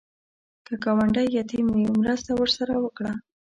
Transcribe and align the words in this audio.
که 0.65 0.73
ګاونډی 0.83 1.27
یتیم 1.39 1.67
وي، 1.75 1.85
مرسته 1.99 2.31
ورسره 2.35 2.73
وکړه 2.79 3.11